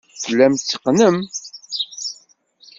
[0.21, 1.17] Tellam tetteqqnem.